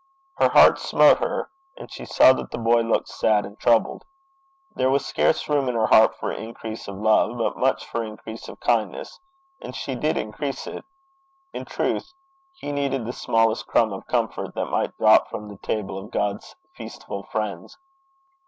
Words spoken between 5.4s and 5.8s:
room in